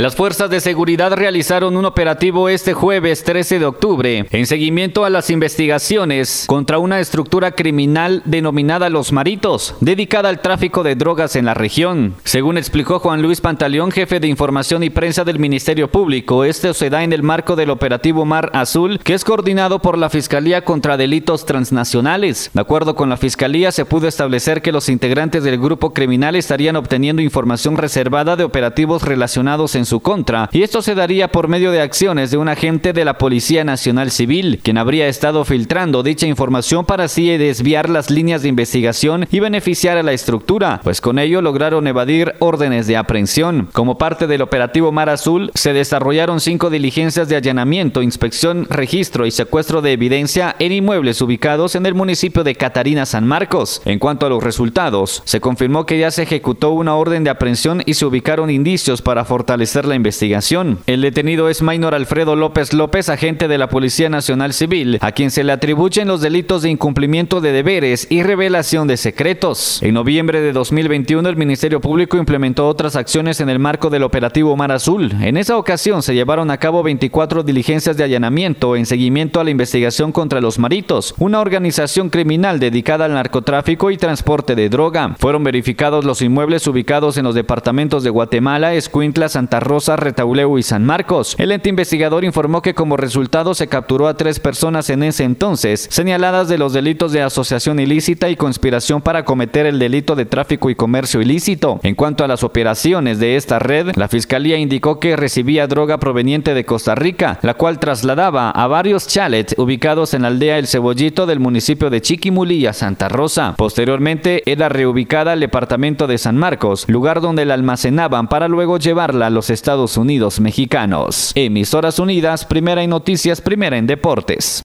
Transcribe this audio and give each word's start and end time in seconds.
Las 0.00 0.16
fuerzas 0.16 0.48
de 0.48 0.60
seguridad 0.60 1.12
realizaron 1.12 1.76
un 1.76 1.84
operativo 1.84 2.48
este 2.48 2.72
jueves 2.72 3.22
13 3.22 3.58
de 3.58 3.66
octubre 3.66 4.24
en 4.30 4.46
seguimiento 4.46 5.04
a 5.04 5.10
las 5.10 5.28
investigaciones 5.28 6.44
contra 6.46 6.78
una 6.78 7.00
estructura 7.00 7.50
criminal 7.50 8.22
denominada 8.24 8.88
Los 8.88 9.12
Maritos, 9.12 9.74
dedicada 9.82 10.30
al 10.30 10.40
tráfico 10.40 10.82
de 10.82 10.94
drogas 10.94 11.36
en 11.36 11.44
la 11.44 11.52
región. 11.52 12.14
Según 12.24 12.56
explicó 12.56 12.98
Juan 12.98 13.20
Luis 13.20 13.42
Pantaleón, 13.42 13.90
jefe 13.90 14.20
de 14.20 14.28
información 14.28 14.82
y 14.82 14.88
prensa 14.88 15.22
del 15.24 15.38
Ministerio 15.38 15.90
Público, 15.90 16.44
este 16.44 16.72
se 16.72 16.88
da 16.88 17.04
en 17.04 17.12
el 17.12 17.22
marco 17.22 17.54
del 17.54 17.68
operativo 17.68 18.24
Mar 18.24 18.50
Azul, 18.54 19.00
que 19.00 19.12
es 19.12 19.22
coordinado 19.22 19.82
por 19.82 19.98
la 19.98 20.08
Fiscalía 20.08 20.64
contra 20.64 20.96
Delitos 20.96 21.44
Transnacionales. 21.44 22.50
De 22.54 22.60
acuerdo 22.62 22.94
con 22.94 23.10
la 23.10 23.18
Fiscalía, 23.18 23.70
se 23.70 23.84
pudo 23.84 24.08
establecer 24.08 24.62
que 24.62 24.72
los 24.72 24.88
integrantes 24.88 25.44
del 25.44 25.60
grupo 25.60 25.92
criminal 25.92 26.36
estarían 26.36 26.76
obteniendo 26.76 27.20
información 27.20 27.76
reservada 27.76 28.36
de 28.36 28.44
operativos 28.44 29.02
relacionados 29.02 29.74
en 29.74 29.89
su 29.90 30.00
contra, 30.00 30.48
y 30.52 30.62
esto 30.62 30.82
se 30.82 30.94
daría 30.94 31.32
por 31.32 31.48
medio 31.48 31.72
de 31.72 31.80
acciones 31.80 32.30
de 32.30 32.36
un 32.36 32.48
agente 32.48 32.92
de 32.92 33.04
la 33.04 33.18
Policía 33.18 33.64
Nacional 33.64 34.12
Civil, 34.12 34.60
quien 34.62 34.78
habría 34.78 35.08
estado 35.08 35.44
filtrando 35.44 36.04
dicha 36.04 36.28
información 36.28 36.84
para 36.84 37.04
así 37.04 37.36
desviar 37.36 37.90
las 37.90 38.08
líneas 38.08 38.42
de 38.42 38.48
investigación 38.48 39.26
y 39.32 39.40
beneficiar 39.40 39.98
a 39.98 40.04
la 40.04 40.12
estructura, 40.12 40.80
pues 40.84 41.00
con 41.00 41.18
ello 41.18 41.42
lograron 41.42 41.88
evadir 41.88 42.34
órdenes 42.38 42.86
de 42.86 42.96
aprehensión. 42.96 43.68
Como 43.72 43.98
parte 43.98 44.28
del 44.28 44.42
operativo 44.42 44.92
Mar 44.92 45.08
Azul, 45.08 45.50
se 45.54 45.72
desarrollaron 45.72 46.38
cinco 46.38 46.70
diligencias 46.70 47.28
de 47.28 47.34
allanamiento, 47.34 48.00
inspección, 48.00 48.68
registro 48.70 49.26
y 49.26 49.32
secuestro 49.32 49.82
de 49.82 49.92
evidencia 49.92 50.54
en 50.60 50.70
inmuebles 50.70 51.20
ubicados 51.20 51.74
en 51.74 51.84
el 51.84 51.94
municipio 51.94 52.44
de 52.44 52.54
Catarina 52.54 53.06
San 53.06 53.26
Marcos. 53.26 53.82
En 53.84 53.98
cuanto 53.98 54.26
a 54.26 54.28
los 54.28 54.44
resultados, 54.44 55.22
se 55.24 55.40
confirmó 55.40 55.84
que 55.84 55.98
ya 55.98 56.12
se 56.12 56.22
ejecutó 56.22 56.70
una 56.70 56.94
orden 56.94 57.24
de 57.24 57.30
aprehensión 57.30 57.82
y 57.86 57.94
se 57.94 58.06
ubicaron 58.06 58.50
indicios 58.50 59.02
para 59.02 59.24
fortalecer 59.24 59.79
la 59.84 59.94
investigación. 59.94 60.78
El 60.86 61.02
detenido 61.02 61.48
es 61.48 61.62
Maynor 61.62 61.94
Alfredo 61.94 62.36
López 62.36 62.72
López, 62.72 63.08
agente 63.08 63.48
de 63.48 63.58
la 63.58 63.68
Policía 63.68 64.08
Nacional 64.08 64.52
Civil, 64.52 64.98
a 65.00 65.12
quien 65.12 65.30
se 65.30 65.44
le 65.44 65.52
atribuyen 65.52 66.08
los 66.08 66.20
delitos 66.20 66.62
de 66.62 66.70
incumplimiento 66.70 67.40
de 67.40 67.52
deberes 67.52 68.06
y 68.10 68.22
revelación 68.22 68.88
de 68.88 68.96
secretos. 68.96 69.82
En 69.82 69.94
noviembre 69.94 70.40
de 70.40 70.52
2021, 70.52 71.28
el 71.28 71.36
Ministerio 71.36 71.80
Público 71.80 72.16
implementó 72.16 72.68
otras 72.68 72.96
acciones 72.96 73.40
en 73.40 73.48
el 73.48 73.58
marco 73.58 73.90
del 73.90 74.02
operativo 74.02 74.56
Mar 74.56 74.72
Azul. 74.72 75.12
En 75.20 75.36
esa 75.36 75.56
ocasión 75.56 76.02
se 76.02 76.14
llevaron 76.14 76.50
a 76.50 76.58
cabo 76.58 76.82
24 76.82 77.42
diligencias 77.42 77.96
de 77.96 78.04
allanamiento 78.04 78.76
en 78.76 78.86
seguimiento 78.86 79.40
a 79.40 79.44
la 79.44 79.50
investigación 79.50 80.12
contra 80.12 80.40
los 80.40 80.58
Maritos, 80.58 81.14
una 81.18 81.40
organización 81.40 82.10
criminal 82.10 82.58
dedicada 82.58 83.04
al 83.04 83.14
narcotráfico 83.14 83.90
y 83.90 83.96
transporte 83.96 84.54
de 84.54 84.68
droga. 84.68 85.14
Fueron 85.18 85.44
verificados 85.44 86.04
los 86.04 86.22
inmuebles 86.22 86.66
ubicados 86.66 87.16
en 87.16 87.24
los 87.24 87.34
departamentos 87.34 88.02
de 88.02 88.10
Guatemala, 88.10 88.74
Escuintla, 88.74 89.28
Santa 89.28 89.59
Rosa, 89.60 89.96
Retauleu 89.96 90.58
y 90.58 90.62
San 90.62 90.84
Marcos. 90.84 91.36
El 91.38 91.52
ente 91.52 91.68
investigador 91.68 92.24
informó 92.24 92.62
que 92.62 92.74
como 92.74 92.96
resultado 92.96 93.54
se 93.54 93.68
capturó 93.68 94.08
a 94.08 94.14
tres 94.14 94.40
personas 94.40 94.90
en 94.90 95.02
ese 95.02 95.24
entonces, 95.24 95.86
señaladas 95.90 96.48
de 96.48 96.58
los 96.58 96.72
delitos 96.72 97.12
de 97.12 97.22
asociación 97.22 97.78
ilícita 97.78 98.28
y 98.30 98.36
conspiración 98.36 99.02
para 99.02 99.24
cometer 99.24 99.66
el 99.66 99.78
delito 99.78 100.16
de 100.16 100.26
tráfico 100.26 100.70
y 100.70 100.74
comercio 100.74 101.20
ilícito. 101.20 101.80
En 101.82 101.94
cuanto 101.94 102.24
a 102.24 102.28
las 102.28 102.42
operaciones 102.42 103.18
de 103.18 103.36
esta 103.36 103.58
red, 103.58 103.92
la 103.96 104.08
fiscalía 104.08 104.58
indicó 104.58 104.98
que 104.98 105.16
recibía 105.16 105.66
droga 105.66 105.98
proveniente 105.98 106.54
de 106.54 106.64
Costa 106.64 106.94
Rica, 106.94 107.38
la 107.42 107.54
cual 107.54 107.78
trasladaba 107.78 108.50
a 108.50 108.66
varios 108.66 109.06
chalets 109.06 109.54
ubicados 109.58 110.14
en 110.14 110.22
la 110.22 110.28
aldea 110.28 110.58
El 110.58 110.66
Cebollito 110.66 111.26
del 111.26 111.40
municipio 111.40 111.90
de 111.90 112.00
Chiquimulía, 112.00 112.72
Santa 112.72 113.08
Rosa. 113.08 113.54
Posteriormente 113.56 114.42
era 114.50 114.68
reubicada 114.68 115.32
al 115.32 115.40
departamento 115.40 116.06
de 116.06 116.18
San 116.18 116.36
Marcos, 116.36 116.84
lugar 116.88 117.20
donde 117.20 117.44
la 117.44 117.54
almacenaban 117.54 118.28
para 118.28 118.48
luego 118.48 118.78
llevarla 118.78 119.26
a 119.26 119.30
Estados 119.50 119.96
Unidos 119.96 120.40
mexicanos. 120.40 121.32
Emisoras 121.34 121.98
Unidas, 121.98 122.44
primera 122.44 122.82
en 122.82 122.90
noticias, 122.90 123.40
primera 123.40 123.76
en 123.76 123.86
deportes. 123.86 124.58